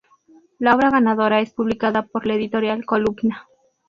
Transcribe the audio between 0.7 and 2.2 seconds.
obra ganadora es publicada